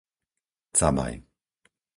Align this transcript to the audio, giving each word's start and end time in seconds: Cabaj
Cabaj 0.77 1.13